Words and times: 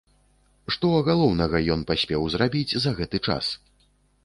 Што 0.75 0.87
галоўнага 1.09 1.61
ён 1.77 1.85
паспеў 1.93 2.27
зрабіць 2.37 2.77
за 2.87 2.97
гэты 3.03 3.17
час? 3.27 3.55